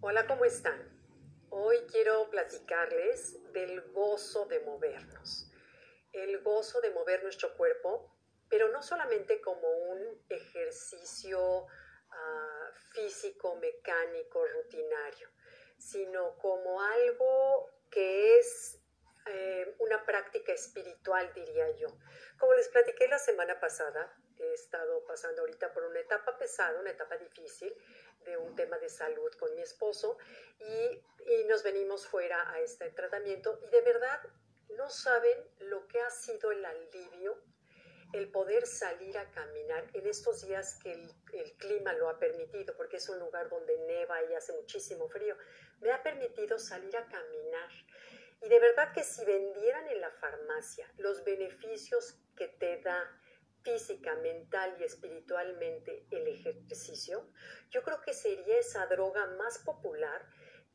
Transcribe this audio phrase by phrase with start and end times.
[0.00, 0.80] Hola, ¿cómo están?
[1.50, 5.50] Hoy quiero platicarles del gozo de movernos.
[6.12, 8.14] El gozo de mover nuestro cuerpo,
[8.48, 15.30] pero no solamente como un ejercicio uh, físico, mecánico, rutinario,
[15.78, 18.80] sino como algo que es
[19.28, 21.88] eh, una práctica espiritual, diría yo.
[22.38, 26.90] Como les platiqué la semana pasada, he estado pasando ahorita por una etapa pesada, una
[26.90, 27.74] etapa difícil
[28.24, 30.18] de un tema de salud con mi esposo
[30.58, 34.20] y, y nos venimos fuera a este tratamiento y de verdad
[34.76, 37.42] no saben lo que ha sido el alivio
[38.12, 42.74] el poder salir a caminar en estos días que el, el, clima lo ha permitido,
[42.76, 45.36] porque es un lugar donde neva y hace muchísimo frío,
[45.80, 47.68] me ha permitido salir a caminar.
[48.40, 53.04] Y de verdad que si vendieran en la farmacia los beneficios que te da
[53.62, 57.28] física, mental y espiritualmente el ejercicio,
[57.70, 60.24] yo creo que sería esa droga más popular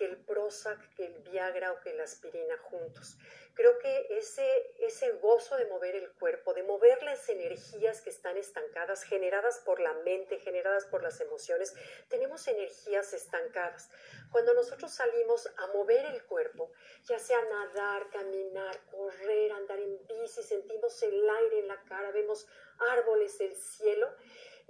[0.00, 3.18] que el Prozac, que el Viagra o que la aspirina juntos.
[3.52, 8.38] Creo que ese, ese gozo de mover el cuerpo, de mover las energías que están
[8.38, 11.74] estancadas, generadas por la mente, generadas por las emociones,
[12.08, 13.90] tenemos energías estancadas.
[14.32, 16.72] Cuando nosotros salimos a mover el cuerpo,
[17.04, 22.48] ya sea nadar, caminar, correr, andar en bici, sentimos el aire en la cara, vemos
[22.78, 24.08] árboles, el cielo,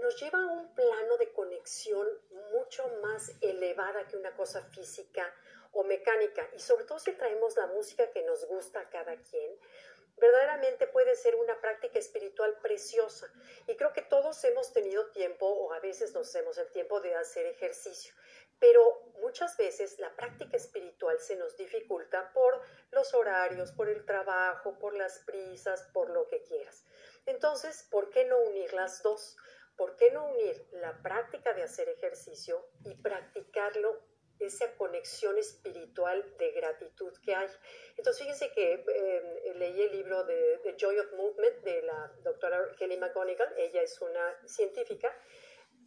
[0.00, 2.06] nos lleva a un plano de conexión
[2.52, 5.32] mucho más elevada que una cosa física
[5.72, 6.48] o mecánica.
[6.54, 9.58] Y sobre todo si traemos la música que nos gusta a cada quien,
[10.16, 13.32] verdaderamente puede ser una práctica espiritual preciosa.
[13.66, 17.14] Y creo que todos hemos tenido tiempo o a veces nos hacemos el tiempo de
[17.14, 18.14] hacer ejercicio.
[18.58, 24.78] Pero muchas veces la práctica espiritual se nos dificulta por los horarios, por el trabajo,
[24.78, 26.84] por las prisas, por lo que quieras.
[27.24, 29.36] Entonces, ¿por qué no unir las dos?
[29.76, 34.00] ¿Por qué no unir la práctica de hacer ejercicio y practicarlo,
[34.38, 37.48] esa conexión espiritual de gratitud que hay?
[37.96, 42.96] Entonces, fíjense que eh, leí el libro de Joy of Movement de la doctora Kelly
[42.96, 45.14] McGonigal, ella es una científica,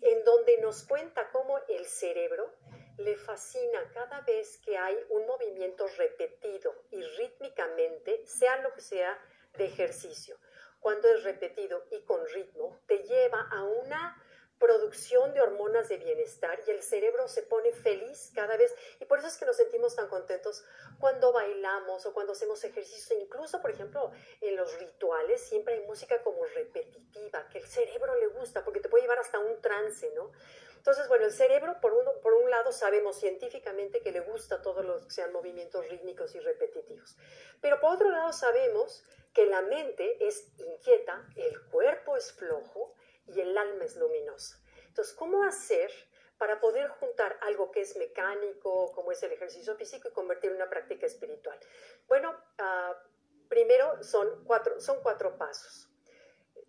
[0.02, 2.54] en donde nos cuenta cómo el cerebro
[2.98, 9.20] le fascina cada vez que hay un movimiento repetido y rítmicamente, sea lo que sea,
[9.58, 10.38] de ejercicio
[10.84, 14.22] cuando es repetido y con ritmo, te lleva a una
[14.60, 19.20] producción de hormonas de bienestar y el cerebro se pone feliz cada vez y por
[19.20, 20.64] eso es que nos sentimos tan contentos
[21.00, 26.22] cuando bailamos o cuando hacemos ejercicio, incluso por ejemplo en los rituales siempre hay música
[26.22, 30.32] como repetitiva que el cerebro le gusta porque te puede llevar hasta un trance, ¿no?
[30.78, 34.84] Entonces, bueno, el cerebro, por, uno, por un lado, sabemos científicamente que le gusta todos
[34.84, 37.16] los que sean movimientos rítmicos y repetitivos.
[37.62, 42.96] Pero por otro lado, sabemos que la mente es inquieta, el cuerpo es flojo
[43.28, 44.60] y el alma es luminosa.
[44.88, 45.92] Entonces, ¿cómo hacer
[46.38, 50.62] para poder juntar algo que es mecánico, como es el ejercicio físico, y convertirlo en
[50.62, 51.60] una práctica espiritual?
[52.08, 55.90] Bueno, uh, primero son cuatro, son cuatro pasos.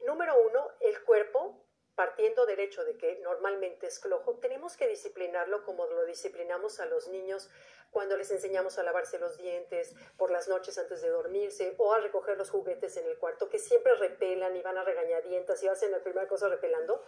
[0.06, 1.63] Número uno, el cuerpo
[1.94, 6.86] partiendo del hecho de que normalmente es flojo, tenemos que disciplinarlo como lo disciplinamos a
[6.86, 7.50] los niños
[7.90, 12.00] cuando les enseñamos a lavarse los dientes por las noches antes de dormirse o a
[12.00, 15.92] recoger los juguetes en el cuarto que siempre repelan y van a regañadientas y hacen
[15.92, 17.04] la primera cosa repelando.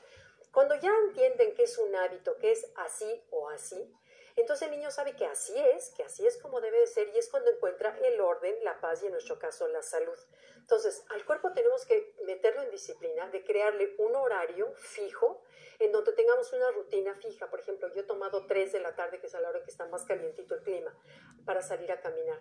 [0.53, 3.93] Cuando ya entienden que es un hábito, que es así o así,
[4.41, 7.19] entonces el niño sabe que así es, que así es como debe de ser y
[7.19, 10.19] es cuando encuentra el orden, la paz y en nuestro caso la salud.
[10.57, 15.43] Entonces al cuerpo tenemos que meterlo en disciplina, de crearle un horario fijo
[15.79, 17.49] en donde tengamos una rutina fija.
[17.51, 19.71] Por ejemplo, yo he tomado 3 de la tarde, que es a la hora que
[19.71, 20.95] está más calientito el clima,
[21.45, 22.41] para salir a caminar.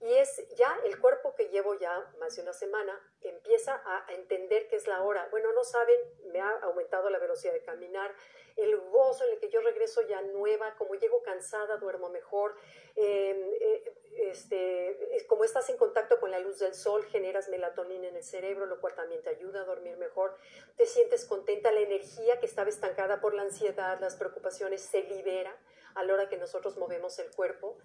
[0.00, 4.68] Y es ya el cuerpo que llevo ya más de una semana empieza a entender
[4.68, 5.26] que es la hora.
[5.32, 8.14] Bueno, no saben, me ha aumentado la velocidad de caminar,
[8.56, 12.54] el gozo en el que yo regreso ya nueva, como llego cansada, duermo mejor.
[12.94, 18.16] Em, eh, este, como estás en contacto con la luz del sol, generas melatonina en
[18.16, 20.36] el cerebro, lo cual también te ayuda a dormir mejor.
[20.76, 25.56] Te sientes contenta, la energía que estaba estancada por la ansiedad, las preocupaciones, se libera
[25.94, 27.76] a la hora que nosotros movemos el cuerpo.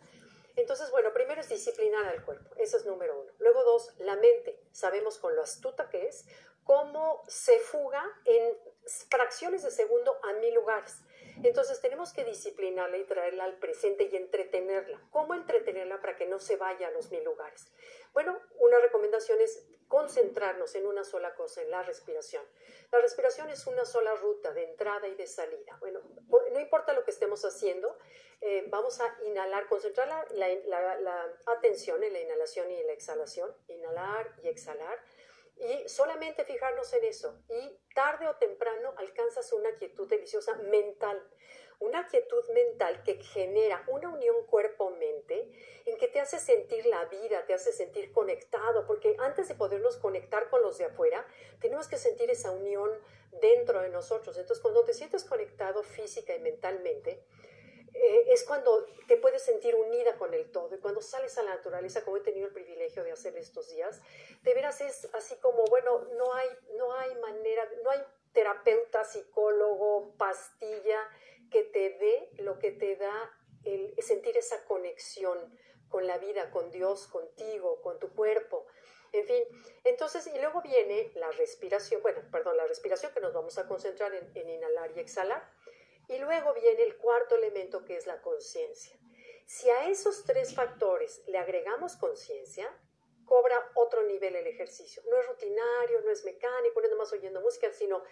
[0.55, 3.31] Entonces, bueno, primero es disciplinar al cuerpo, eso es número uno.
[3.39, 4.59] Luego dos, la mente.
[4.71, 6.25] Sabemos con lo astuta que es,
[6.63, 8.57] cómo se fuga en
[9.09, 10.99] fracciones de segundo a mil lugares.
[11.41, 15.01] Entonces tenemos que disciplinarla y traerla al presente y entretenerla.
[15.09, 17.65] ¿Cómo entretenerla para que no se vaya a los mil lugares?
[18.13, 22.43] Bueno, una recomendación es concentrarnos en una sola cosa, en la respiración.
[22.91, 25.77] La respiración es una sola ruta de entrada y de salida.
[25.79, 26.01] Bueno,
[26.51, 27.97] no importa lo que estemos haciendo,
[28.41, 30.49] eh, vamos a inhalar, concentrar la,
[30.99, 34.99] la, atención en la inhalación y en la exhalación, inhalar y exhalar
[35.55, 37.39] y solamente fijarnos en eso.
[37.49, 41.21] Y tarde o temprano alcanzas una quietud deliciosa mental,
[41.79, 45.51] una quietud mental que genera una unión cuerpo-mente
[45.85, 49.97] en que te hace sentir la vida, te hace sentir conectado, porque antes de podernos
[49.97, 51.25] conectar con los de afuera,
[51.59, 52.89] tenemos que sentir esa unión
[53.41, 54.37] dentro de nosotros.
[54.37, 57.25] Entonces, cuando te sientes conectado física y mentalmente,
[57.93, 60.75] eh, es cuando te puedes sentir unida con el todo.
[60.75, 64.01] Y cuando sales a la naturaleza, como he tenido el privilegio de hacer estos días,
[64.41, 68.01] de veras es así como, bueno, no hay, no hay manera, no hay
[68.33, 71.07] terapeuta, psicólogo, pastilla
[71.51, 73.31] que te dé lo que te da
[73.63, 75.37] el sentir esa conexión
[75.87, 78.65] con la vida, con Dios, contigo, con tu cuerpo.
[79.11, 79.43] En fin,
[79.83, 84.11] entonces, y luego viene la respiración, bueno, perdón, la respiración que nos vamos a concentrar
[84.11, 85.47] en, inhalar y exhalar.
[86.07, 88.97] Y luego viene el cuarto elemento que es la conciencia.
[89.45, 92.69] Si a esos tres factores le agregamos conciencia,
[93.25, 95.03] cobra otro nivel el ejercicio.
[95.09, 98.03] No es rutinario, no es mecánico, no es nomás oyendo música, sino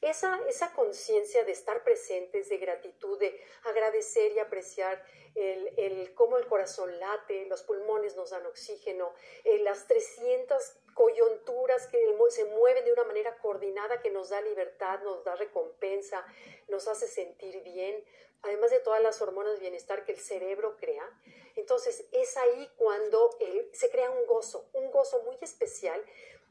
[0.00, 5.02] esa, esa conciencia de estar presentes, de gratitud, de agradecer y apreciar
[5.34, 9.14] el, el, cómo el corazón late, los pulmones nos dan oxígeno,
[9.44, 11.98] eh, las 300 coyunturas que
[12.30, 16.24] se mueven de una manera coordinada que nos da libertad, nos da recompensa,
[16.68, 18.04] nos hace sentir bien,
[18.44, 21.08] además de todas las hormonas de bienestar que el cerebro crea.
[21.56, 23.36] Entonces es ahí cuando
[23.72, 26.02] se crea un gozo, un gozo muy especial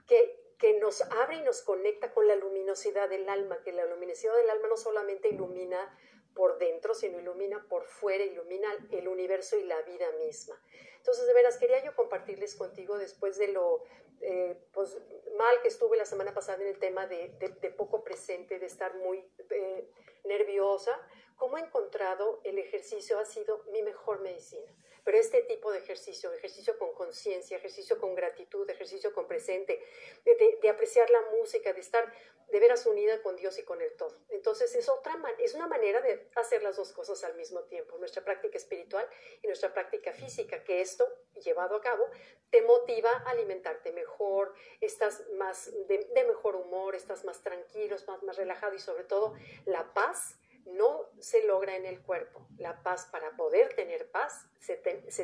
[0.07, 4.35] que, que nos abre y nos conecta con la luminosidad del alma, que la luminosidad
[4.35, 5.97] del alma no solamente ilumina
[6.33, 10.59] por dentro, sino ilumina por fuera, ilumina el universo y la vida misma.
[10.97, 13.83] Entonces, de veras, quería yo compartirles contigo después de lo
[14.21, 14.97] eh, pues,
[15.37, 18.95] mal que estuve la semana pasada en el tema de, de, poco presente, de estar
[18.95, 19.89] muy eh,
[20.23, 20.97] nerviosa,
[21.35, 24.71] cómo he encontrado el ejercicio ha sido mi mejor medicina.
[25.03, 29.83] Pero este tipo de ejercicio, ejercicio con conciencia, ejercicio con gratitud, ejercicio con presente,
[30.23, 32.11] de, apreciar la música, de estar
[32.49, 34.15] de veras unida con Dios y con el todo.
[34.29, 38.23] Entonces es, otra, es una manera de hacer las dos cosas al mismo tiempo, nuestra
[38.23, 39.07] práctica espiritual
[39.41, 41.07] y nuestra práctica física, que esto,
[41.43, 42.05] llevado a cabo,
[42.51, 48.37] te motiva a alimentarte mejor, estás más de, mejor humor, estás más tranquilo, más, más
[48.37, 49.33] relajado y sobre todo
[49.65, 52.47] la paz no se logra en el cuerpo.
[52.57, 54.75] La paz, para poder tener paz, se,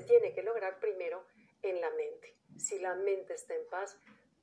[0.01, 1.25] tiene que lograr primero
[1.61, 2.35] en la mente.
[2.57, 3.97] Si la mente está en paz,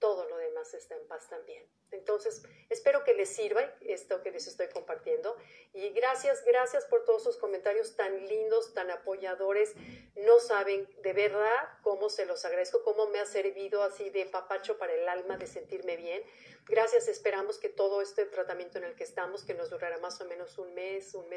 [0.07, 1.69] todo lo demás está en paz también.
[1.91, 5.37] Entonces, espero que les sirva esto que les estoy compartiendo.
[5.73, 9.75] Y gracias, gracias por todos sus comentarios tan lindos, tan apoyadores.
[10.15, 14.79] No saben de verdad cómo se los agradezco, cómo me ha servido así de papacho
[14.79, 16.23] para el alma de sentirme bien.
[16.69, 20.25] Gracias, esperamos que todo este tratamiento en el que estamos, que nos durará más o
[20.27, 21.35] menos un mes, un mes